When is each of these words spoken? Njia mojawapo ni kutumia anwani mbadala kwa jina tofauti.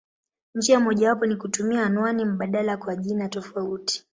Njia 0.55 0.79
mojawapo 0.79 1.25
ni 1.25 1.35
kutumia 1.35 1.85
anwani 1.85 2.25
mbadala 2.25 2.77
kwa 2.77 2.95
jina 2.95 3.29
tofauti. 3.29 4.05